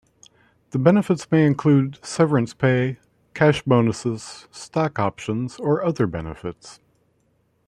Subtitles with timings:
[0.71, 2.97] The benefits may include severance pay,
[3.35, 6.79] cash bonuses, stock options, or other benefits.